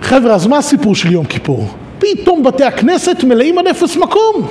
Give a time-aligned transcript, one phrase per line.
[0.00, 1.66] חבר'ה, אז מה הסיפור של יום כיפור?
[1.98, 4.46] פתאום בתי הכנסת מלאים עד אפס מקום.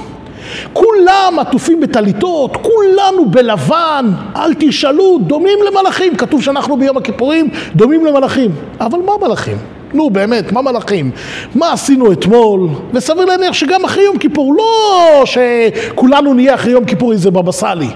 [0.74, 4.06] כולם עטופים בטליתות, כולנו בלבן,
[4.36, 6.16] אל תשאלו, דומים למלאכים.
[6.16, 8.52] כתוב שאנחנו ביום הכיפורים דומים למלאכים.
[8.80, 9.58] אבל מה מלאכים?
[9.94, 11.12] נו באמת, מה מלאכים?
[11.56, 12.70] מה עשינו אתמול?
[12.94, 17.90] וסביר להניח שגם אחרי יום כיפור, לא שכולנו נהיה אחרי יום כיפור איזה בבא סאלי.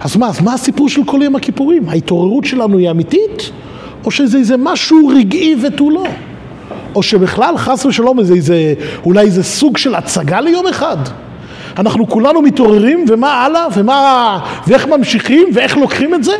[0.00, 1.88] אז מה, אז מה הסיפור של כל יום הכיפורים?
[1.88, 3.50] ההתעוררות שלנו היא אמיתית?
[4.04, 6.04] או שזה איזה משהו רגעי ותו לא?
[6.98, 10.96] או שבכלל חס ושלום איזה, איזה, אולי איזה סוג של הצגה ליום אחד?
[11.78, 16.32] אנחנו כולנו מתעוררים ומה הלאה ומה, ואיך ממשיכים ואיך לוקחים את זה?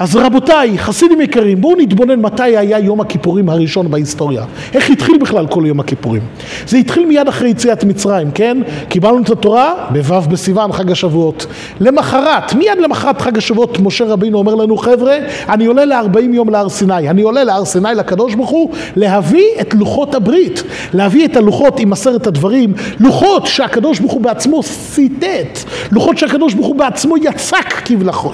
[0.00, 4.44] אז רבותיי, חסידים יקרים, בואו נתבונן מתי היה יום הכיפורים הראשון בהיסטוריה.
[4.74, 6.22] איך התחיל בכלל כל יום הכיפורים?
[6.66, 8.58] זה התחיל מיד אחרי יציאת מצרים, כן?
[8.88, 11.46] קיבלנו את התורה בו' בסיוון, חג השבועות.
[11.80, 15.16] למחרת, מיד למחרת חג השבועות, משה רבינו אומר לנו, חבר'ה,
[15.48, 17.10] אני עולה לארבעים יום להר סיני.
[17.10, 20.62] אני עולה להר סיני לקדוש ברוך הוא להביא את לוחות הברית.
[20.94, 25.58] להביא את הלוחות עם עשרת הדברים, לוחות שהקדוש ברוך הוא בעצמו ציטט,
[25.92, 27.74] לוחות שהקדוש ברוך הוא בעצמו יצק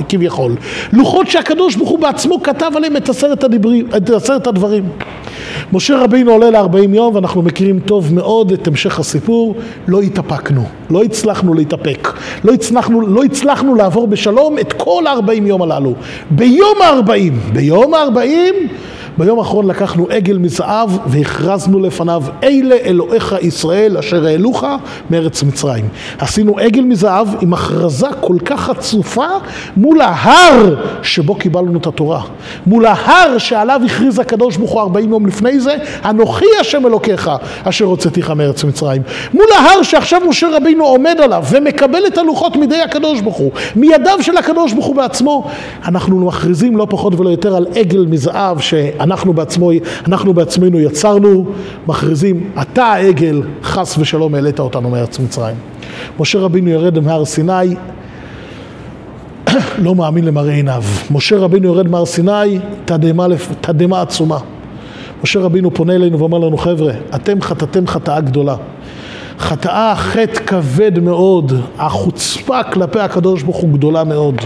[0.09, 0.57] כביכול,
[0.93, 4.85] לוחות שהקדוש הקדוש ברוך הוא בעצמו כתב עליהם את עשרת, הדיברים, את עשרת הדברים.
[5.73, 9.55] משה רבינו עולה לארבעים יום ואנחנו מכירים טוב מאוד את המשך הסיפור,
[9.89, 12.09] לא התאפקנו, לא הצלחנו להתאפק,
[12.45, 15.95] לא הצלחנו, לא הצלחנו לעבור בשלום את כל הארבעים יום הללו.
[16.31, 18.55] ביום הארבעים, ביום הארבעים
[19.19, 24.65] ביום האחרון לקחנו עגל מזהב והכרזנו לפניו אלה אלוהיך ישראל אשר העלוך
[25.11, 25.89] מארץ מצרים.
[26.19, 29.27] עשינו עגל מזהב עם הכרזה כל כך חצופה
[29.77, 32.23] מול ההר שבו קיבלנו את התורה.
[32.67, 37.31] מול ההר שעליו הכריז הקדוש ברוך הוא ארבעים יום לפני זה אנוכי השם אלוקיך
[37.65, 39.03] אשר הוצאתיך מארץ מצרים.
[39.35, 44.19] מול ההר שעכשיו משה רבינו עומד עליו ומקבל את הלוחות מידי הקדוש ברוך הוא מידיו
[44.21, 45.49] של הקדוש ברוך הוא בעצמו
[45.87, 48.75] אנחנו מכריזים לא פחות ולא יותר על עגל מזהב ש...
[49.07, 49.71] אנחנו, בעצמו,
[50.07, 51.47] אנחנו בעצמנו יצרנו,
[51.87, 55.57] מכריזים, אתה העגל, חס ושלום העלית אותנו מארץ מצרים.
[56.21, 57.77] משה רבינו ירד מהר סיני,
[59.85, 60.83] לא מאמין למראה עיניו.
[61.11, 63.27] משה רבינו יורד מהר סיני, תדהמה,
[63.61, 64.39] תדהמה עצומה.
[65.23, 68.57] משה רבינו פונה אלינו ואומר לנו, חבר'ה, אתם חטאתם חטאה גדולה.
[69.39, 74.37] חטאה חטא כבד מאוד, החוצפה כלפי הקדוש ברוך הוא גדולה מאוד.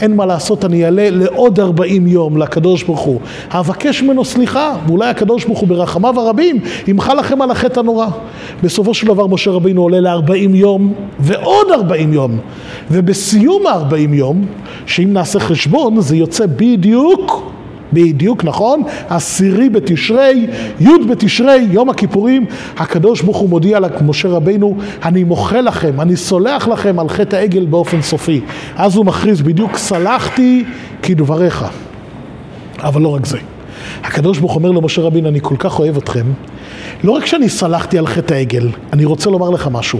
[0.00, 3.20] אין מה לעשות, אני אעלה לעוד ארבעים יום לקדוש ברוך הוא.
[3.50, 8.06] אבקש ממנו סליחה, ואולי הקדוש ברוך הוא ברחמיו הרבים ימחל לכם על החטא הנורא.
[8.62, 12.38] בסופו של דבר משה רבינו עולה לארבעים יום ועוד ארבעים יום.
[12.90, 14.46] ובסיום הארבעים יום,
[14.86, 17.50] שאם נעשה חשבון, זה יוצא בדיוק
[17.92, 20.46] בדיוק נכון, עשירי בתשרי,
[20.80, 22.46] י' בתשרי, יום הכיפורים,
[22.76, 27.66] הקדוש ברוך הוא מודיע למשה רבינו, אני מוחה לכם, אני סולח לכם על חטא העגל
[27.66, 28.40] באופן סופי.
[28.76, 30.64] אז הוא מכריז בדיוק, סלחתי
[31.02, 31.64] כדבריך.
[32.78, 33.38] אבל לא רק זה.
[34.04, 36.24] הקדוש ברוך אומר למשה רבינו, אני כל כך אוהב אתכם,
[37.04, 39.98] לא רק שאני סלחתי על חטא העגל, אני רוצה לומר לך משהו.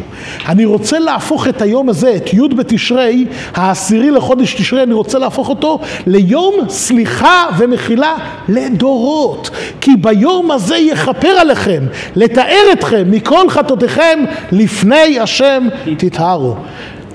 [0.49, 5.49] אני רוצה להפוך את היום הזה, את י' בתשרי, העשירי לחודש תשרי, אני רוצה להפוך
[5.49, 8.15] אותו ליום סליחה ומחילה
[8.49, 9.51] לדורות.
[9.81, 11.87] כי ביום הזה יכפר עליכם,
[12.17, 14.19] לתאר אתכם מכל חטאותיכם
[14.53, 15.69] לפני השם
[15.99, 16.55] תטהרו.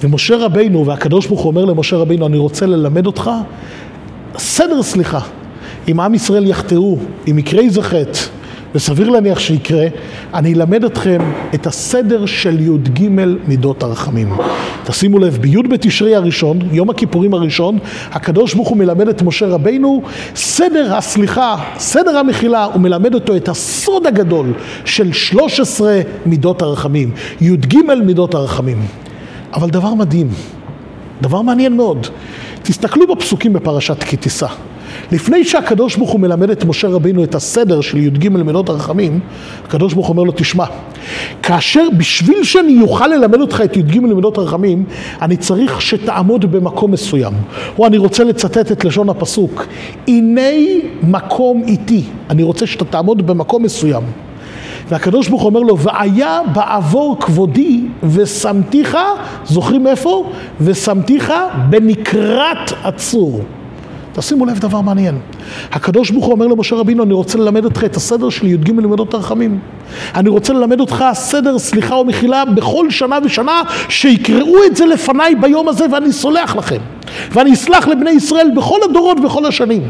[0.03, 3.31] ומשה רבינו, והקדוש ברוך הוא אומר למשה רבינו, אני רוצה ללמד אותך
[4.37, 5.19] סדר סליחה.
[5.87, 6.97] אם עם ישראל יחטאו,
[7.31, 8.19] אם יקרה איזה חטא,
[8.75, 9.85] וסביר להניח שיקרה,
[10.33, 11.21] אני אלמד אתכם
[11.53, 13.07] את הסדר של י"ג
[13.47, 14.33] מידות הרחמים.
[14.83, 17.79] תשימו לב, בי' בתשרי הראשון, יום הכיפורים הראשון,
[18.11, 20.01] הקדוש ברוך הוא מלמד את משה רבינו
[20.35, 24.53] סדר הסליחה, סדר המחילה, הוא מלמד אותו את הסוד הגדול
[24.85, 27.75] של 13 מידות הרחמים, י"ג
[28.05, 28.85] מידות הרחמים.
[29.53, 30.29] אבל דבר מדהים,
[31.21, 32.07] דבר מעניין מאוד,
[32.63, 34.47] תסתכלו בפסוקים בפרשת כי תישא.
[35.11, 39.19] לפני שהקדוש ברוך הוא מלמד את משה רבינו את הסדר של י"ג מידות הרחמים,
[39.65, 40.65] הקדוש ברוך הוא אומר לו, תשמע,
[41.43, 44.83] כאשר, בשביל שאני אוכל ללמד אותך את י"ג מידות הרחמים,
[45.21, 47.33] אני צריך שתעמוד במקום מסוים.
[47.79, 49.65] או אני רוצה לצטט את לשון הפסוק,
[50.07, 50.41] הנה
[51.03, 52.03] מקום איתי.
[52.29, 54.03] אני רוצה שאתה תעמוד במקום מסוים.
[54.89, 58.97] והקדוש ברוך אומר לו, והיה בעבור כבודי ושמתיך,
[59.45, 60.31] זוכרים איפה?
[60.61, 61.33] ושמתיך
[61.69, 63.41] בנקרת עצור.
[64.13, 65.17] תשימו לב דבר מעניין.
[65.71, 69.13] הקדוש ברוך הוא אומר למשה רבינו, אני רוצה ללמד אותך את הסדר של י"ג לימדות
[69.13, 69.59] הרחמים.
[70.15, 75.67] אני רוצה ללמד אותך סדר סליחה ומחילה בכל שנה ושנה, שיקראו את זה לפניי ביום
[75.67, 76.79] הזה ואני סולח לכם.
[77.31, 79.81] ואני אסלח לבני ישראל בכל הדורות ובכל השנים.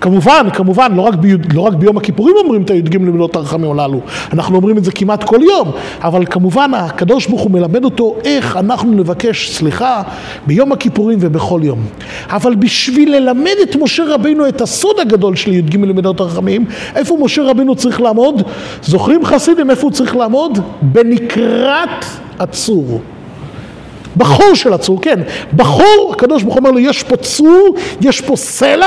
[0.00, 4.00] כמובן, כמובן, לא רק, ב, לא רק ביום הכיפורים אומרים את הי"ג למילות הרחמים הללו,
[4.32, 5.70] אנחנו אומרים את זה כמעט כל יום,
[6.02, 10.02] אבל כמובן הקדוש ברוך הוא מלמד אותו איך אנחנו נבקש סליחה
[10.46, 11.78] ביום הכיפורים ובכל יום.
[12.30, 16.64] אבל בשביל ללמד את משה רבינו את הסוד הגדול של י"ג למידות הרחמים,
[16.94, 18.42] איפה משה רבינו צריך לעמוד?
[18.82, 20.58] זוכרים חסידים איפה הוא צריך לעמוד?
[20.82, 22.04] בנקרת
[22.40, 23.00] הצור.
[24.16, 25.20] בחור של הצור, כן.
[25.56, 28.86] בחור, הקדוש ברוך הוא אומר לו, יש פה צור, יש פה סלע,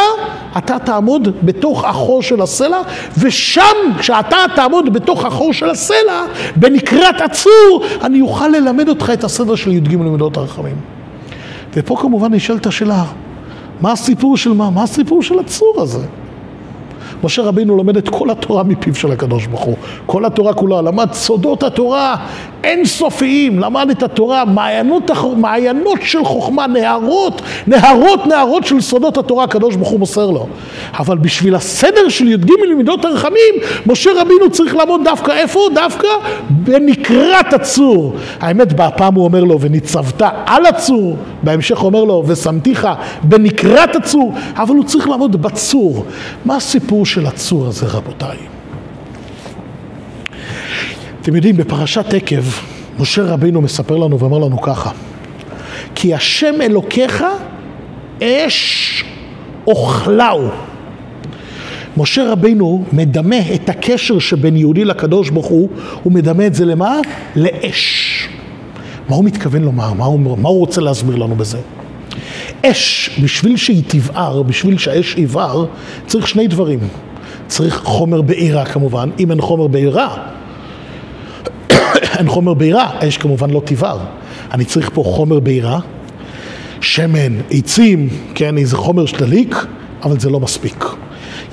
[0.58, 2.78] אתה תעמוד בתוך החור של הסלע,
[3.18, 3.62] ושם,
[4.00, 6.26] כשאתה תעמוד בתוך החור של הסלע,
[6.56, 10.76] בנקרת הצור, אני אוכל ללמד אותך את הסדר של י"ג למידות הרחמים.
[11.74, 13.04] ופה כמובן נשאלת השאלה,
[13.82, 14.70] מה הסיפור של מה?
[14.70, 16.06] מה הסיפור של הצור הזה?
[17.24, 19.76] משה רבינו לומד את כל התורה מפיו של הקדוש ברוך הוא.
[20.06, 22.16] כל התורה כולה, למד סודות התורה
[22.64, 29.76] אינסופיים, למד את התורה, מעיינות, מעיינות של חוכמה, נהרות, נהרות נהרות של סודות התורה הקדוש
[29.76, 30.48] ברוך הוא מוסר לו.
[31.00, 33.54] אבל בשביל הסדר של י"ג למידות הרחמים,
[33.86, 35.60] משה רבינו צריך לעמוד דווקא איפה?
[35.74, 36.08] דווקא
[36.50, 38.14] בנקרת הצור.
[38.40, 42.88] האמת, בפעם הוא אומר לו, וניצבת על הצור, בהמשך אומר לו, ושמתיך
[43.24, 46.06] בנקרת הצור, אבל הוא צריך לעמוד בצור.
[46.46, 48.38] מה הסיפור של הצור הזה, רבותיי?
[51.22, 52.44] אתם יודעים, בפרשת עקב,
[53.00, 54.92] משה רבינו מספר לנו ואומר לנו ככה:
[55.96, 57.24] כי השם אלוקיך
[58.24, 59.04] אש
[59.68, 60.50] אוכלהו.
[61.98, 65.70] משה רבינו מדמה את הקשר שבין יהודי לקדוש ברוך הוא,
[66.04, 67.00] הוא מדמה את זה למה?
[67.36, 68.30] לאש.
[69.10, 69.94] מה הוא מתכוון לומר?
[69.94, 71.58] מה הוא, מה הוא רוצה להסביר לנו בזה?
[72.66, 75.66] אש, בשביל שהיא תבער, בשביל שהאש יבער,
[76.08, 76.80] צריך שני דברים.
[77.48, 80.18] צריך חומר בעירה כמובן, אם אין חומר בעירה,
[82.18, 84.00] אין חומר בעירה, האש כמובן לא תבער.
[84.52, 85.80] אני צריך פה חומר בעירה,
[86.82, 89.56] שמן, עצים, כן, איזה חומר שדליק,
[90.04, 90.86] אבל זה לא מספיק.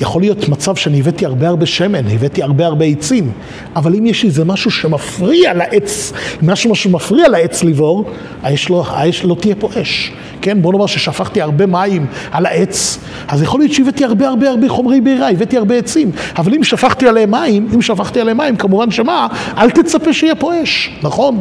[0.01, 3.33] יכול להיות מצב שאני הבאתי הרבה הרבה שמן, הבאתי הרבה הרבה עצים,
[3.77, 6.13] אבל אם יש איזה משהו שמפריע לעץ,
[6.43, 8.11] משהו שמפריע לעץ לבעור,
[8.43, 10.13] האש לא, האש לא תהיה פה אש.
[10.45, 12.99] כן, בוא נאמר ששפכתי הרבה מים על העץ,
[13.29, 17.09] אז יכול להיות שהבאתי הרבה הרבה הרבה חומרי בעירה, הבאתי הרבה עצים, אבל אם שפכתי
[17.09, 19.27] עליהם מים, אם שפכתי עליהם מים, כמובן שמה,
[19.59, 21.41] אל תצפה שיהיה פה אש, נכון?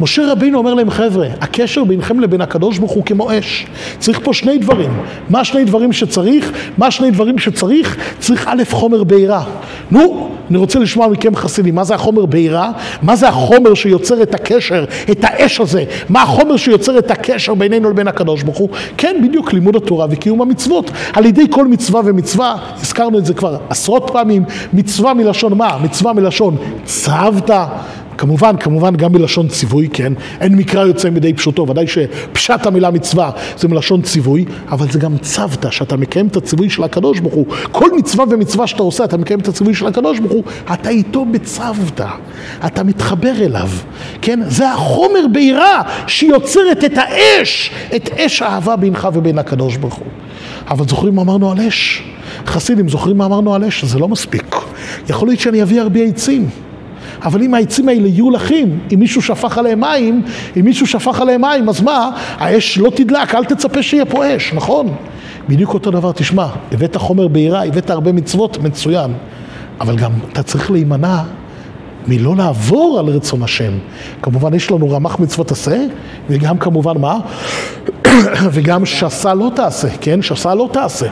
[0.00, 3.66] משה רבינו אומר להם, חבר'ה, הקשר בינכם לבין הקדוש ברוך הוא כמו אש.
[3.98, 4.90] צריך פה שני דברים.
[5.30, 6.52] מה שני דברים שצריך?
[6.78, 7.96] מה שני דברים שצריך?
[8.18, 9.44] צריך א', חומר בעירה.
[9.90, 12.70] נו, אני רוצה לשמוע מכם חסידים, מה זה החומר בעירה?
[13.02, 15.84] מה זה החומר שיוצר את הקשר, את האש הזה?
[16.08, 18.68] מה החומר שיוצר את הקשר בינינו לבין הקדוש ברוך הוא?
[18.96, 20.90] כן, בדיוק לימוד התורה וקיום המצוות.
[21.12, 25.78] על ידי כל מצווה ומצווה, הזכרנו את זה כבר עשרות פעמים, מצווה מלשון מה?
[25.82, 27.50] מצווה מלשון צבת.
[28.22, 30.12] כמובן, כמובן גם מלשון ציווי, כן?
[30.40, 35.18] אין מקרא יוצא מדי פשוטו, ודאי שפשט המילה מצווה זה מלשון ציווי, אבל זה גם
[35.18, 37.46] צוותא, שאתה מקיים את הציווי של הקדוש ברוך הוא.
[37.72, 41.24] כל מצווה ומצווה שאתה עושה, אתה מקיים את הציווי של הקדוש ברוך הוא, אתה איתו
[41.24, 42.08] בצוותא,
[42.66, 43.68] אתה מתחבר אליו,
[44.22, 44.40] כן?
[44.46, 50.06] זה החומר בעירה שיוצרת את האש, את אש האהבה בינך ובין הקדוש ברוך הוא.
[50.68, 52.02] אבל זוכרים מה אמרנו על אש?
[52.46, 53.84] חסידים, זוכרים מה אמרנו על אש?
[53.84, 54.56] זה לא מספיק.
[55.08, 56.48] יכול להיות שאני אביא הרבה עצים.
[57.24, 60.22] אבל אם העצים האלה יהיו לחים, אם מישהו שפך עליהם מים,
[60.56, 62.10] אם מישהו שפך עליהם מים, אז מה?
[62.38, 64.94] האש לא תדלק, אל תצפה שיהיה פה אש, נכון?
[65.48, 69.12] בדיוק אותו דבר, תשמע, הבאת חומר בעירה, הבאת הרבה מצוות, מצוין.
[69.80, 71.22] אבל גם אתה צריך להימנע
[72.08, 73.72] מלא לעבור על רצון השם.
[74.22, 75.84] כמובן יש לנו רמ"ח מצוות עשה,
[76.30, 77.18] וגם כמובן מה?
[78.52, 80.22] וגם שסה לא תעשה, כן?
[80.22, 81.06] שסה לא תעשה.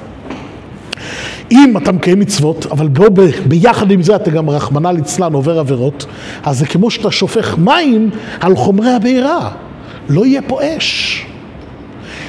[1.51, 5.59] אם אתה מקיים מצוות, אבל בוא ב, ביחד עם זה אתה גם רחמנא ליצלן עובר
[5.59, 6.07] עבירות,
[6.45, 9.51] אז זה כמו שאתה שופך מים על חומרי הבעירה.
[10.09, 11.27] לא יהיה פה אש.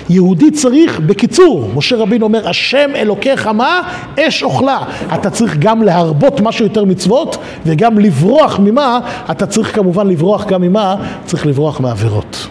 [0.10, 3.82] יהודי צריך, בקיצור, משה רבינו אומר, השם אלוקיך מה?
[4.20, 4.80] אש אוכלה.
[5.16, 9.00] אתה צריך גם להרבות מה שיותר מצוות, וגם לברוח ממה?
[9.32, 10.96] אתה צריך כמובן לברוח גם ממה?
[11.25, 12.48] צריך לברוח מעבירות.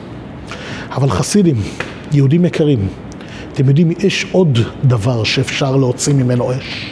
[0.92, 1.56] אבל חסידים,
[2.12, 2.88] יהודים יקרים,
[3.60, 6.90] אתם יודעים, יש עוד דבר שאפשר להוציא ממנו אש.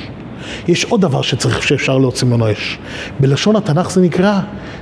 [0.68, 2.78] יש עוד דבר שצריך, שאפשר להוציא ממנו אש.
[3.20, 4.40] בלשון התנ"ך זה נקרא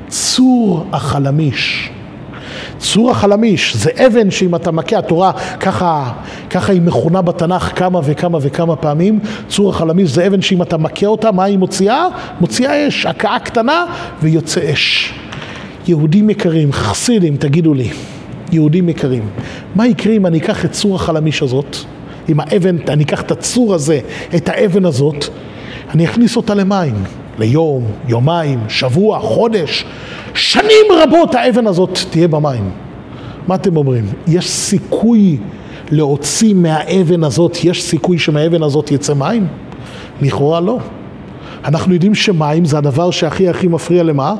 [0.08, 1.90] צור החלמיש.
[2.78, 6.12] צור החלמיש זה אבן שאם אתה מכה, התורה ככה,
[6.50, 9.18] ככה היא מכונה בתנ"ך כמה וכמה וכמה פעמים.
[9.48, 12.06] צור החלמיש זה אבן שאם אתה מכה אותה, מה היא מוציאה?
[12.40, 13.84] מוציאה אש, הכאה קטנה
[14.22, 15.14] ויוצא אש.
[15.86, 17.88] יהודים יקרים, חסידים, תגידו לי.
[18.52, 19.28] יהודים יקרים,
[19.74, 21.76] מה יקרה אם אני אקח את צור החלמיש הזאת,
[22.28, 24.00] עם האבן, אני אקח את הצור הזה,
[24.36, 25.24] את האבן הזאת,
[25.90, 26.94] אני אכניס אותה למים,
[27.38, 29.84] ליום, יומיים, שבוע, חודש,
[30.34, 32.70] שנים רבות האבן הזאת תהיה במים.
[33.48, 34.04] מה אתם אומרים?
[34.28, 35.38] יש סיכוי
[35.90, 39.46] להוציא מהאבן הזאת, יש סיכוי שמהאבן הזאת יצא מים?
[40.22, 40.78] לכאורה לא.
[41.64, 44.34] אנחנו יודעים שמים זה הדבר שהכי הכי מפריע למה?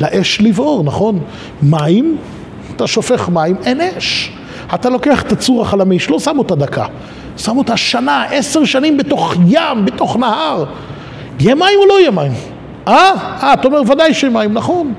[0.00, 1.18] לאש לבעור, נכון?
[1.62, 2.16] מים
[2.76, 4.32] אתה שופך מים, אין אש.
[4.74, 6.86] אתה לוקח את הצור החלמיש, לא שם אותה דקה.
[7.36, 10.64] שם אותה שנה, עשר שנים בתוך ים, בתוך נהר.
[11.40, 12.32] יהיה מים או לא יהיה מים?
[12.88, 13.12] אה?
[13.42, 14.94] אה, אתה אומר ודאי שיהיה מים, נכון.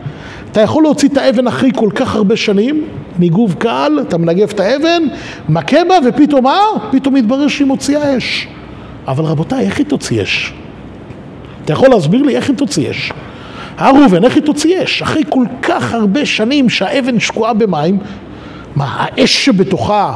[0.52, 2.84] אתה יכול להוציא את האבן אחרי כל כך הרבה שנים,
[3.20, 5.04] ניגוב קל, אתה מנגב את האבן,
[5.50, 6.60] מכה בה, ופתאום מה?
[6.92, 8.48] פתאום מתברר שהיא מוציאה אש.
[9.08, 10.54] אבל רבותיי, איך היא תוציא אש?
[11.66, 13.12] אתה יכול להסביר לי איך היא תוציא אש?
[13.80, 15.02] אה ראובן, איך היא תוציא אש?
[15.02, 17.98] אחרי כל כך הרבה שנים שהאבן שקועה במים,
[18.76, 20.14] מה, האש שבתוכה,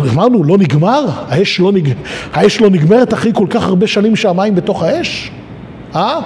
[0.00, 1.06] אמרנו, לא נגמר?
[1.28, 1.92] האש לא, נג...
[2.32, 5.30] האש לא נגמרת אחרי כל כך הרבה שנים שהמים בתוך האש?
[5.94, 6.20] אה?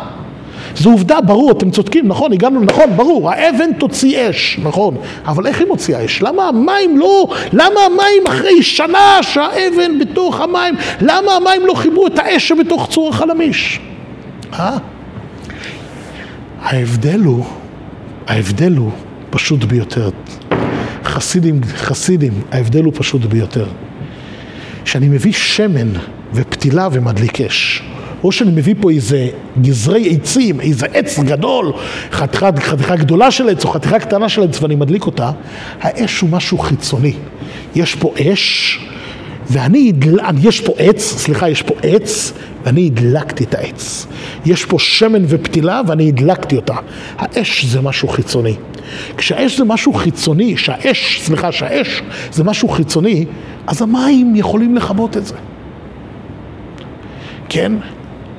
[0.76, 4.96] זו עובדה, ברור, אתם צודקים, נכון, הגענו, נכון, ברור, האבן תוציא אש, נכון,
[5.26, 6.22] אבל איך היא מוציאה אש?
[6.22, 12.18] למה המים לא, למה המים אחרי שנה שהאבן בתוך המים, למה המים לא חיברו את
[12.18, 13.80] האש שבתוך צור החלמיש?
[14.52, 14.76] אה?
[16.62, 17.44] ההבדל הוא,
[18.26, 18.90] ההבדל הוא
[19.30, 20.10] פשוט ביותר.
[21.04, 23.66] חסידים, חסידים, ההבדל הוא פשוט ביותר.
[24.84, 25.88] שאני מביא שמן
[26.34, 27.82] ופתילה ומדליק אש.
[28.24, 29.28] או שאני מביא פה איזה
[29.62, 31.72] גזרי עצים, איזה עץ גדול,
[32.12, 35.30] חתיכה, גדולה של עץ או חתיכה קטנה של עץ ואני מדליק אותה,
[35.80, 37.12] האש הוא משהו חיצוני.
[37.74, 38.78] יש פה אש,
[39.50, 39.92] ואני,
[40.42, 42.32] יש פה עץ, סליחה, יש פה עץ,
[42.64, 44.06] ואני הדלקתי את העץ.
[44.44, 46.74] יש פה שמן ופתילה ואני הדלקתי אותה.
[47.18, 48.54] האש זה משהו חיצוני.
[49.16, 52.02] כשהאש זה משהו חיצוני, שהאש, סליחה, שהאש
[52.32, 53.24] זה משהו חיצוני,
[53.66, 55.34] אז המים יכולים לכבות את זה.
[57.48, 57.72] כן?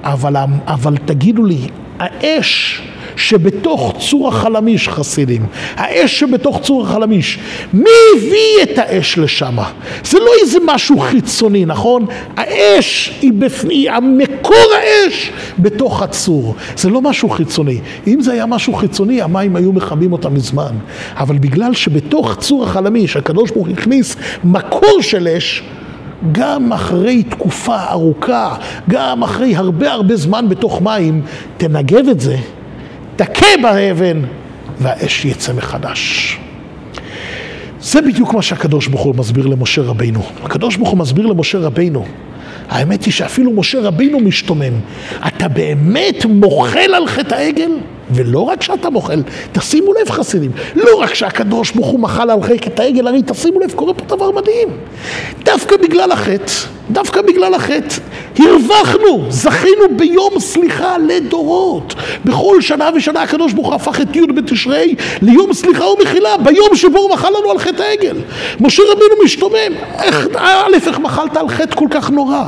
[0.04, 0.36] אבל,
[0.68, 1.68] אבל תגידו לי,
[2.00, 2.82] האש
[3.16, 7.40] שבתוך צור החלמיש חסידים, האש שבתוך צור החלמיש,
[7.74, 9.58] מי הביא את האש לשם?
[10.04, 12.06] זה לא איזה משהו חיצוני, נכון?
[12.38, 17.80] האש היא בפני, המקור האש בתוך הצור, זה לא משהו חיצוני.
[18.08, 20.72] אם זה היה משהו חיצוני, המים היו מכבים אותם מזמן.
[21.16, 25.64] אבל בגלל שבתוך צור החלמיש הקדוש ברוך הכניס מקור של אש,
[26.32, 28.56] גם אחרי תקופה ארוכה,
[28.90, 31.22] גם אחרי הרבה הרבה זמן בתוך מים,
[31.58, 32.36] תנגב את זה,
[33.26, 34.22] תכה באבן,
[34.80, 36.38] והאש יצא מחדש.
[37.82, 40.24] זה בדיוק מה שהקדוש ברוך הוא מסביר למשה רבינו.
[40.44, 42.06] הקדוש ברוך הוא מסביר למשה רבינו.
[42.70, 44.74] האמת היא שאפילו משה רבינו משתומם.
[45.28, 47.72] אתה באמת מוחל על חטא העגל?
[48.12, 52.82] ולא רק שאתה מוחל, תשימו לב חסידים, לא רק שהקדוש ברוך הוא מחל על חטא
[52.82, 54.68] העגל, הרי תשימו לב, קורה פה דבר מדהים.
[55.46, 56.54] דווקא בגלל החטא,
[56.92, 57.96] דווקא בגלל החטא,
[58.40, 61.96] הרווחנו, זכינו ביום סליחה לדורות.
[62.26, 67.00] בכל שנה ושנה הקדוש ברוך הוא הפך את י' בתשרי ליום סליחה ומחילה, ביום שבו
[67.00, 68.18] הוא מחל לנו על חטא העגל.
[68.60, 72.44] משה רבינו משתומם, איך, א', איך מחלת על חטא כל כך נורא?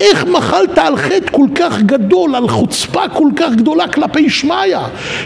[0.00, 4.76] איך מחלת על חטא כל כך גדול, על חוצפה כל כך גדולה כלפי שמיא?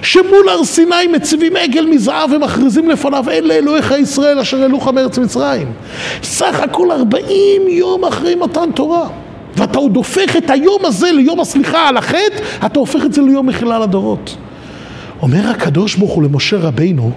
[0.02, 5.72] שמול הר סיני מציבים עגל מזהב ומכריזים לפניו אלה אלוהיך ישראל אשר העלוך מארץ מצרים.
[6.22, 9.08] סך הכל ארבעים יום אחרי מתן תורה.
[9.56, 13.46] ואתה עוד הופך את היום הזה ליום הסליחה על החטא, אתה הופך את זה ליום
[13.46, 14.36] מחילה לדורות.
[15.22, 17.10] אומר הקדוש ברוך הוא למשה רבינו,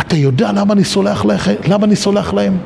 [0.00, 1.48] אתה יודע למה אני סולח, לח...
[1.68, 2.58] למה אני סולח להם?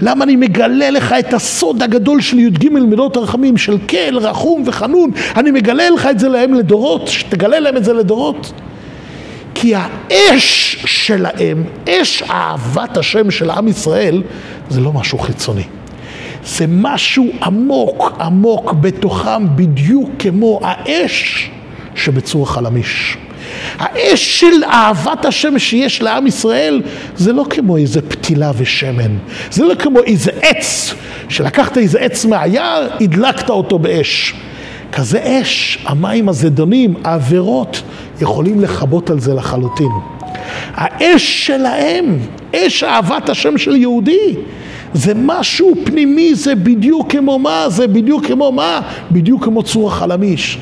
[0.00, 5.10] למה אני מגלה לך את הסוד הגדול של י"ג מידות הרחמים, של קל, רחום וחנון,
[5.36, 8.52] אני מגלה לך את זה להם לדורות, שתגלה להם את זה לדורות.
[9.54, 14.22] כי האש שלהם, אש אהבת השם של עם ישראל,
[14.70, 15.64] זה לא משהו חיצוני.
[16.44, 21.50] זה משהו עמוק עמוק בתוכם, בדיוק כמו האש
[21.94, 23.16] שבצור החלמיש.
[23.78, 26.82] האש של אהבת השם שיש לעם ישראל
[27.16, 29.16] זה לא כמו איזה פתילה ושמן,
[29.50, 30.94] זה לא כמו איזה עץ,
[31.28, 34.34] שלקחת איזה עץ מהיער, הדלקת אותו באש.
[34.92, 37.82] כזה אש, המים הזדונים, העבירות,
[38.20, 39.90] יכולים לכבות על זה לחלוטין.
[40.74, 42.18] האש שלהם,
[42.56, 44.34] אש אהבת השם של יהודי,
[44.94, 47.64] זה משהו פנימי, זה בדיוק כמו מה?
[47.68, 48.80] זה בדיוק כמו מה?
[49.10, 50.58] בדיוק כמו צור החלמיש.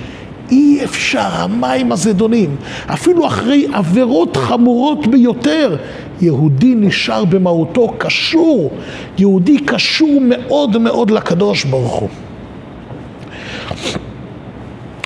[0.51, 2.57] אי אפשר, המים הזדונים,
[2.87, 5.77] אפילו אחרי עבירות חמורות ביותר,
[6.21, 8.71] יהודי נשאר במהותו קשור,
[9.19, 12.09] יהודי קשור מאוד מאוד לקדוש ברוך הוא.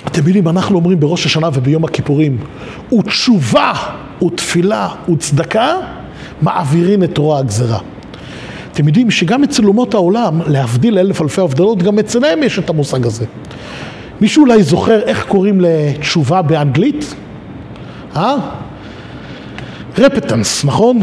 [0.07, 2.37] אתם יודעים, אנחנו אומרים בראש השנה וביום הכיפורים,
[2.99, 3.73] ותשובה
[4.25, 5.75] ותפילה וצדקה
[6.41, 7.79] מעבירים את רוע הגזרה.
[8.75, 13.05] אתם יודעים שגם אצל אומות העולם, להבדיל אלף אלפי הבדלות, גם אצלם יש את המושג
[13.05, 13.25] הזה.
[14.21, 17.15] מישהו אולי זוכר איך קוראים לתשובה באנגלית?
[18.15, 18.35] אה?
[19.97, 21.01] רפטנס, נכון?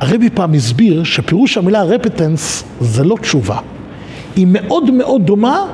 [0.00, 3.58] הרבי פעם הסביר שפירוש המילה רפטנס זה לא תשובה.
[4.36, 5.66] היא מאוד מאוד דומה,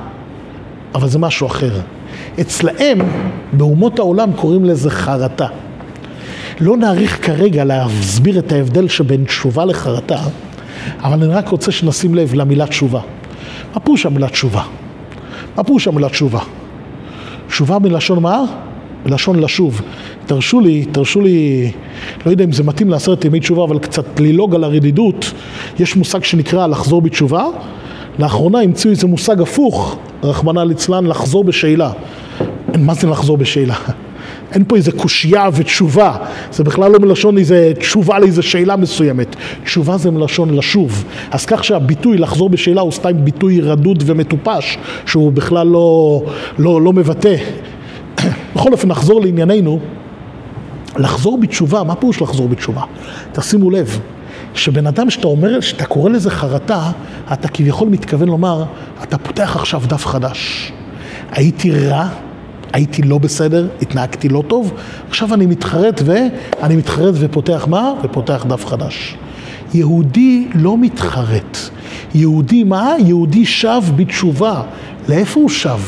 [0.95, 1.81] אבל זה משהו אחר.
[2.41, 2.99] אצלהם,
[3.53, 5.47] באומות העולם קוראים לזה חרטה.
[6.61, 10.19] לא נאריך כרגע להסביר את ההבדל שבין תשובה לחרטה,
[11.03, 13.01] אבל אני רק רוצה שנשים לב למילה תשובה.
[13.75, 14.63] מה פירוש המילה תשובה?
[15.57, 16.41] מה פירוש המילה תשובה?
[17.49, 18.43] תשובה מלשון מה?
[19.07, 19.81] מלשון לשוב.
[20.27, 21.71] תרשו לי, תרשו לי,
[22.27, 25.33] לא יודע אם זה מתאים לעשרת ימי תשובה, אבל קצת ללעוג על הרדידות.
[25.79, 27.45] יש מושג שנקרא לחזור בתשובה.
[28.19, 31.91] לאחרונה המציאו איזה מושג הפוך, רחמנא ליצלן, לחזור בשאלה.
[32.79, 33.75] מה זה לחזור בשאלה?
[34.53, 36.17] אין פה איזה קושייה ותשובה,
[36.53, 39.37] זה בכלל לא מלשון איזה תשובה לאיזה שאלה מסוימת.
[39.65, 41.05] תשובה זה מלשון לשוב.
[41.31, 46.23] אז כך שהביטוי לחזור בשאלה הוא סתם ביטוי רדוד ומטופש, שהוא בכלל לא,
[46.59, 47.37] לא, לא מבטא.
[48.55, 49.81] בכל אופן, נחזור לענייננו.
[50.99, 52.83] לחזור בתשובה, מה פירוש לחזור בתשובה?
[53.33, 54.01] תשימו לב,
[54.55, 56.91] שבן אדם שאתה אומר, שאתה קורא לזה חרטה,
[57.33, 58.65] אתה כביכול מתכוון לומר,
[59.03, 60.73] אתה פותח עכשיו דף חדש.
[61.31, 62.09] הייתי רע,
[62.77, 64.73] הייתי לא בסדר, התנהגתי לא טוב,
[65.09, 67.93] עכשיו אני מתחרט ואני מתחרט ופותח מה?
[68.03, 69.17] ופותח דף חדש.
[69.75, 71.59] יהודי לא מתחרט.
[72.15, 72.93] יהודי מה?
[72.99, 74.63] יהודי שב בתשובה.
[75.09, 75.79] לאיפה הוא שב?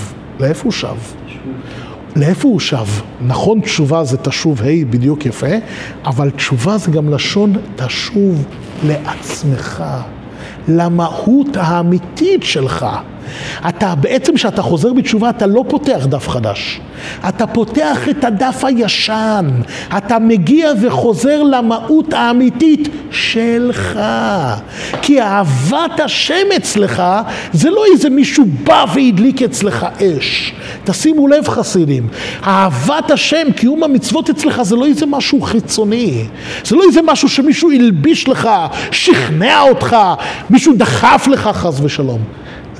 [0.40, 0.96] לאיפה הוא שב?
[2.16, 2.86] לאיפה הוא שב?
[3.26, 5.56] נכון, תשובה זה תשוב ה' בדיוק יפה,
[6.04, 8.44] אבל תשובה זה גם לשון תשוב
[8.86, 9.84] לעצמך,
[10.68, 12.86] למהות האמיתית שלך.
[13.68, 16.80] אתה בעצם כשאתה חוזר בתשובה אתה לא פותח דף חדש,
[17.28, 19.46] אתה פותח את הדף הישן,
[19.96, 24.00] אתה מגיע וחוזר למהות האמיתית שלך.
[25.02, 27.02] כי אהבת השם אצלך
[27.52, 30.52] זה לא איזה מישהו בא והדליק אצלך אש.
[30.84, 32.08] תשימו לב חסידים,
[32.46, 36.24] אהבת השם, קיום המצוות אצלך זה לא איזה משהו חיצוני,
[36.64, 38.48] זה לא איזה משהו שמישהו הלביש לך,
[38.90, 39.96] שכנע אותך,
[40.50, 42.20] מישהו דחף לך חס ושלום.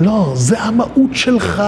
[0.01, 1.63] לא, זה המהות שלך.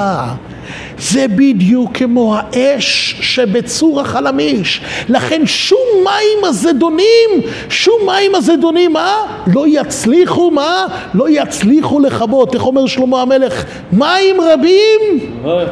[0.99, 4.81] זה בדיוק כמו האש שבצור החלמיש.
[5.09, 7.31] לכן שום מים הזדונים,
[7.69, 9.15] שום מים הזדונים, מה?
[9.47, 10.87] לא יצליחו, מה?
[11.15, 12.55] לא יצליחו לכבות.
[12.55, 13.65] איך אומר שלמה המלך?
[13.93, 15.31] מים רבים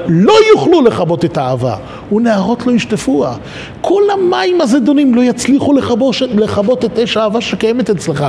[0.09, 1.77] לא יוכלו לכבות את האהבה,
[2.13, 3.37] ונערות לא ישטפוה.
[3.81, 5.73] כל המים הזדונים לא יצליחו
[6.37, 8.27] לכבות, את אש האהבה שקיימת אצלך,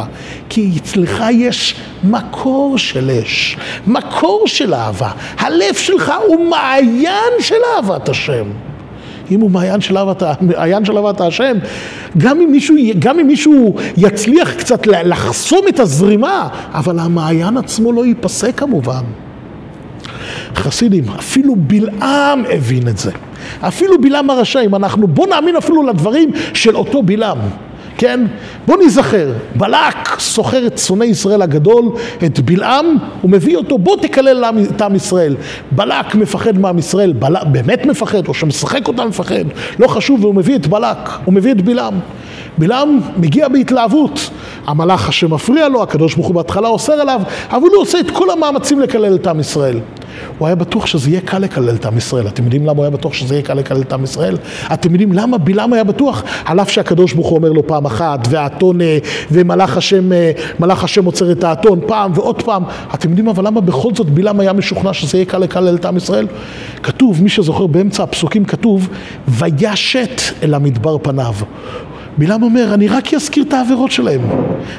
[0.49, 5.11] כי אצלך יש מקור של אש, מקור של אהבה.
[5.37, 8.45] הלב שלך הוא מעיין של אהבת השם.
[9.31, 11.57] אם הוא מעיין של אהבת, מעיין של אהבת השם,
[12.17, 18.05] גם אם, מישהו, גם אם מישהו יצליח קצת לחסום את הזרימה, אבל המעיין עצמו לא
[18.05, 19.03] ייפסק כמובן.
[20.55, 23.11] חסידים, אפילו בלעם הבין את זה.
[23.61, 27.37] אפילו בלעם הרשע, אם אנחנו, בוא נאמין אפילו לדברים של אותו בלעם.
[27.99, 28.19] כן?
[28.67, 31.85] בוא נזכר, בלק סוחר את שונא ישראל הגדול,
[32.25, 32.85] את בלעם,
[33.21, 35.35] הוא מביא אותו, בוא תקלל את עם ישראל.
[35.71, 39.45] בלק מפחד מעם ישראל, בלק באמת מפחד, או שמשחק אותם מפחד,
[39.79, 41.99] לא חשוב, והוא מביא את בלק, הוא מביא את בלעם.
[42.57, 44.29] בלעם מגיע בהתלהבות,
[44.67, 48.29] המלאך השם מפריע לו, הקדוש ברוך הוא בהתחלה אוסר עליו, אבל הוא עושה את כל
[48.29, 49.79] המאמצים לקלל את עם ישראל.
[50.37, 52.27] הוא היה בטוח שזה יהיה קל לקלל את עם ישראל.
[52.27, 54.37] אתם יודעים למה הוא היה בטוח שזה יהיה קל לקלל את עם ישראל?
[54.73, 56.23] אתם יודעים למה בלעם היה בטוח?
[56.45, 58.97] על אף שהקדוש ברוך הוא אומר לו פעם אחת, והאתון, אה,
[59.31, 62.63] ומלאך השם, אה, מלאך השם עוצר את האתון פעם ועוד פעם.
[62.93, 65.97] אתם יודעים אבל למה בכל זאת בלעם היה משוכנע שזה יהיה קל לקלל את עם
[65.97, 66.27] ישראל?
[66.83, 68.89] כתוב, מי שזוכר באמצע הפסוקים כתוב,
[69.27, 71.33] וישת אל המדבר פניו.
[72.17, 74.21] בלעם אומר, אני רק אזכיר את העבירות שלהם.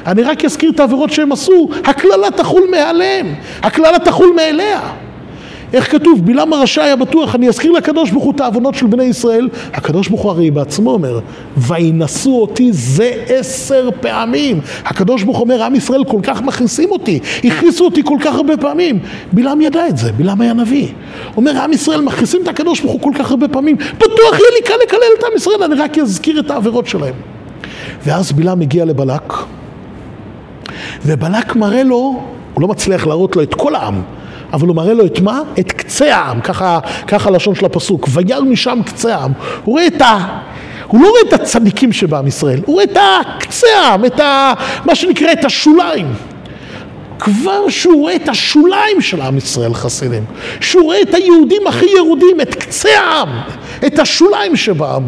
[0.07, 4.79] אני רק אזכיר את העבירות שהם עשו, הקללה תחול מעליהם, הקללה תחול מאליה.
[5.73, 6.25] איך כתוב?
[6.25, 9.49] בלעם הרשע היה בטוח, אני אזכיר לקדוש ברוך הוא את העוונות של בני ישראל.
[9.73, 11.19] הקדוש ברוך הוא הרי בעצמו אומר,
[11.57, 14.59] וינשאו אותי זה עשר פעמים.
[14.85, 18.57] הקדוש ברוך הוא אומר, עם ישראל כל כך מכניסים אותי, הכניסו אותי כל כך הרבה
[18.57, 18.99] פעמים.
[19.31, 20.87] בלעם ידע את זה, בלעם היה נביא.
[21.37, 24.65] אומר, עם ישראל מכניסים את הקדוש ברוך הוא כל כך הרבה פעמים, בטוח יהיה לי
[24.65, 27.13] קל לקלל את עם ישראל, אני רק אזכיר את העבירות שלהם.
[28.05, 29.33] ואז בלעם מגיע לבלק,
[31.05, 34.01] ובלק מראה לו, הוא לא מצליח להראות לו את כל העם.
[34.53, 35.41] אבל הוא מראה לו את מה?
[35.59, 39.31] את קצה העם, ככה, ככה לשון של הפסוק, וירא משם קצה העם.
[39.63, 40.17] הוא רואה את ה...
[40.87, 44.53] הוא לא רואה את הצדיקים שבעם ישראל, הוא רואה את הקצה העם, את ה...
[44.85, 46.13] מה שנקרא את השוליים.
[47.19, 50.25] כבר שהוא רואה את השוליים של עם ישראל חסידים,
[50.61, 53.29] שהוא רואה את היהודים הכי ירודים, את קצה העם,
[53.85, 55.03] את השוליים שבעם.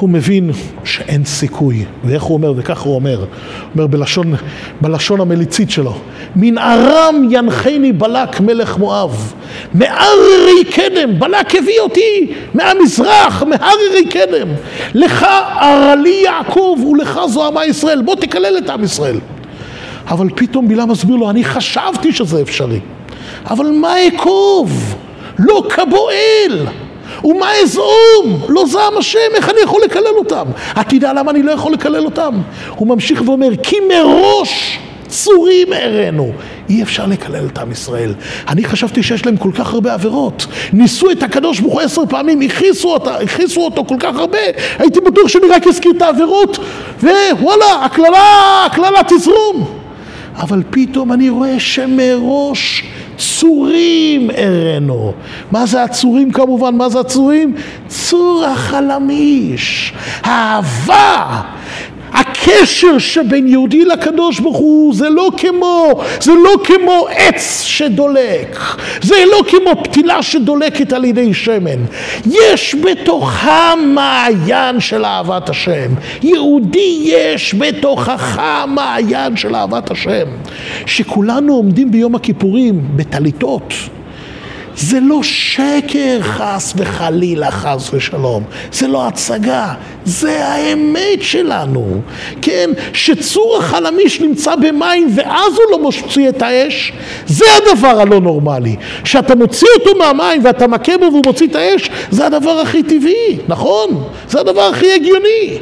[0.00, 0.50] הוא מבין
[0.84, 3.26] שאין סיכוי, ואיך הוא אומר, וככה הוא אומר, הוא
[3.74, 4.34] אומר בלשון,
[4.80, 5.94] בלשון המליצית שלו,
[6.36, 9.32] מן ארם ינחני בלק מלך מואב,
[9.74, 14.48] מהררי קדם, בלק הביא אותי מהמזרח, מהררי קדם,
[14.94, 15.26] לך
[15.60, 19.18] ארלי יעקב ולך זוהמה ישראל, בוא תקלל את עם ישראל.
[20.08, 22.80] אבל פתאום בלעם מסביר לו, אני חשבתי שזה אפשרי,
[23.46, 24.96] אבל מה אעקוב?
[25.38, 26.66] לא כבועל.
[27.24, 28.40] ומה אזעום?
[28.48, 30.44] לא זעם השם, איך אני יכול לקלל אותם?
[30.80, 32.34] אתה יודע למה אני לא יכול לקלל אותם?
[32.76, 36.32] הוא ממשיך ואומר, כי מראש צורים אראנו,
[36.68, 38.14] אי אפשר לקלל את עם ישראל.
[38.48, 40.46] אני חשבתי שיש להם כל כך הרבה עבירות.
[40.72, 43.10] ניסו את הקדוש ברוך הוא עשר פעמים, הכעיסו אותו,
[43.56, 44.38] אותו כל כך הרבה,
[44.78, 46.58] הייתי בטוח שאני רק אזכיר את העבירות,
[47.02, 49.78] ווואלה, הקללה, הקללה תזרום.
[50.36, 52.82] אבל פתאום אני רואה שמראש
[53.18, 55.12] צורים אראנו.
[55.50, 56.74] מה זה הצורים כמובן?
[56.76, 57.54] מה זה הצורים?
[57.88, 61.40] צור החלמיש, האהבה.
[62.12, 68.58] הקשר שבין יהודי לקדוש ברוך הוא זה לא כמו, זה לא כמו עץ שדולק,
[69.02, 71.84] זה לא כמו פתילה שדולקת על ידי שמן.
[72.26, 75.94] יש בתוכה מעיין של אהבת השם.
[76.22, 80.26] יהודי יש בתוכך מעיין של אהבת השם.
[80.86, 83.74] שכולנו עומדים ביום הכיפורים בטליתות.
[84.76, 88.44] זה לא שקר חס וחלילה, חס ושלום.
[88.72, 92.00] זה לא הצגה, זה האמת שלנו.
[92.42, 96.92] כן, שצור החלמיש נמצא במים ואז הוא לא מוציא את האש,
[97.26, 98.76] זה הדבר הלא נורמלי.
[99.04, 103.38] שאתה מוציא אותו מהמים ואתה מכה בו והוא מוציא את האש, זה הדבר הכי טבעי,
[103.48, 104.04] נכון?
[104.28, 105.58] זה הדבר הכי הגיוני.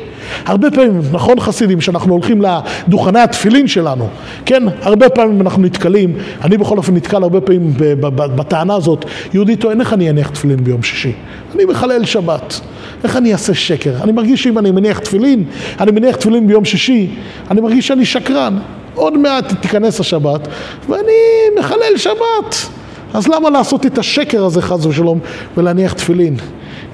[0.47, 4.09] הרבה פעמים, נכון חסידים, שאנחנו הולכים לדוכני התפילין שלנו,
[4.47, 7.73] כן, הרבה פעמים אנחנו נתקלים, אני בכל אופן נתקל הרבה פעמים
[8.15, 11.13] בטענה הזאת, יהודי טוען איך אני אניח תפילין ביום שישי?
[11.55, 12.61] אני מחלל שבת,
[13.05, 13.95] איך אני אעשה שקר?
[14.03, 15.45] אני מרגיש שאם אני מניח תפילין,
[15.81, 17.11] אני מניח תפילין ביום שישי,
[17.51, 18.59] אני מרגיש שאני שקרן.
[18.95, 20.49] עוד מעט תיכנס השבת,
[20.89, 21.13] ואני
[21.59, 22.69] מחלל שבת.
[23.15, 25.19] אז למה לעשות את השקר הזה חס ושלום
[25.57, 26.37] ולהניח תפילין?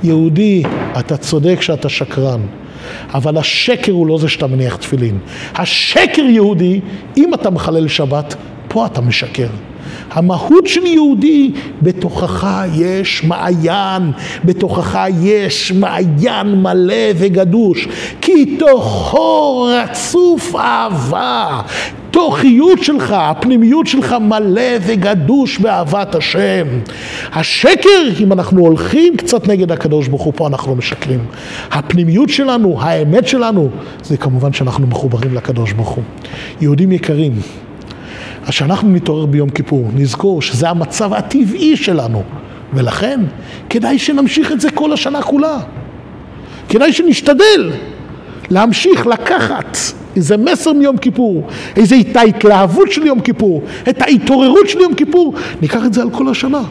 [0.03, 0.62] יהודי,
[0.99, 2.40] אתה צודק שאתה שקרן.
[3.14, 5.18] אבל השקר הוא לא זה שאתה מניח תפילין.
[5.55, 6.81] השקר יהודי,
[7.16, 8.35] אם אתה מחלל שבת,
[8.68, 9.48] פה אתה משקר.
[10.11, 11.50] המהות של יהודי,
[11.83, 14.12] בתוכך יש מעיין,
[14.44, 17.88] בתוכך יש מעיין מלא וגדוש,
[18.20, 21.61] כי תוכו רצוף אהבה.
[22.11, 26.66] תוכיות שלך, הפנימיות שלך מלא וגדוש באהבת השם.
[27.33, 31.25] השקר, אם אנחנו הולכים קצת נגד הקדוש ברוך הוא, פה אנחנו משקרים.
[31.70, 33.68] הפנימיות שלנו, האמת שלנו,
[34.03, 36.05] זה כמובן שאנחנו מחוברים לקדוש ברוך הוא.
[36.61, 37.33] יהודים יקרים,
[38.42, 42.23] אז כשאנחנו נתעורר ביום כיפור, נזכור שזה המצב הטבעי שלנו,
[42.73, 43.20] ולכן
[43.70, 45.59] כדאי שנמשיך את זה כל השנה כולה.
[46.68, 47.73] כדאי שנשתדל
[48.51, 49.77] להמשיך לקחת
[50.16, 51.46] איזה מסר מיום כיפור,
[51.77, 56.11] איזה את ההתלהבות של יום כיפור, את ההתעוררות של יום כיפור, ניקח את זה על
[56.11, 56.62] כל השנה.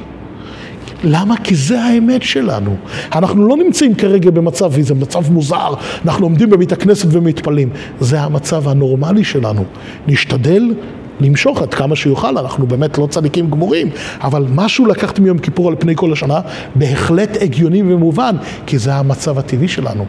[1.03, 1.37] למה?
[1.37, 2.75] כי זה האמת שלנו.
[3.15, 5.73] אנחנו לא נמצאים כרגע במצב, איזה מצב מוזר,
[6.05, 7.69] אנחנו עומדים בבית הכנסת ומתפללים.
[7.99, 9.63] זה המצב הנורמלי שלנו.
[10.07, 10.73] נשתדל
[11.19, 13.89] למשוך עד כמה שיוכל, אנחנו באמת לא צדיקים גמורים,
[14.21, 16.39] אבל משהו לקחת מיום כיפור על פני כל השנה,
[16.75, 20.05] בהחלט הגיוני ומובן, כי זה המצב הטבעי שלנו.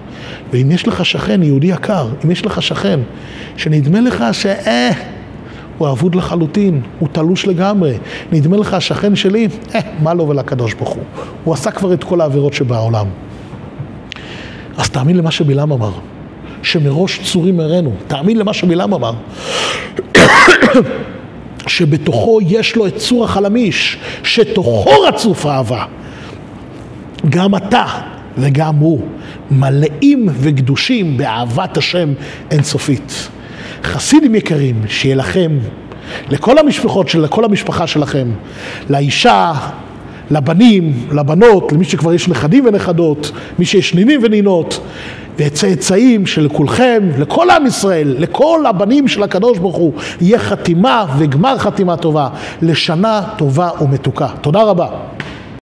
[0.52, 3.00] ואם יש לך שכן, יהודי יקר, אם יש לך שכן,
[3.56, 4.90] שנדמה לך שאה...
[5.80, 7.98] הוא אבוד לחלוטין, הוא תלוש לגמרי.
[8.32, 11.02] נדמה לך, השכן שלי, אה, מה לו ולקדוש ברוך הוא.
[11.44, 13.06] הוא עשה כבר את כל העבירות שבעולם.
[14.76, 15.92] אז תאמין למה שבלעם אמר,
[16.62, 17.92] שמראש צורים הראנו.
[18.06, 19.12] תאמין למה שבלעם אמר.
[21.66, 25.84] שבתוכו יש לו את צור החלמיש, שתוכו רצוף אהבה.
[27.30, 27.84] גם אתה
[28.38, 29.00] וגם הוא
[29.50, 32.12] מלאים וקדושים באהבת השם
[32.50, 33.28] אינסופית.
[33.84, 35.58] חסידים יקרים, שיהיה לכם,
[36.30, 38.28] לכל המשפחות, של, לכל המשפחה שלכם,
[38.90, 39.52] לאישה,
[40.30, 44.80] לבנים, לבנות, למי שכבר יש נכדים ונכדות, מי שיש נינים ונינות,
[45.36, 51.58] וצאצאים של כולכם, לכל עם ישראל, לכל הבנים של הקדוש ברוך הוא, יהיה חתימה וגמר
[51.58, 52.28] חתימה טובה
[52.62, 54.28] לשנה טובה ומתוקה.
[54.40, 54.86] תודה רבה.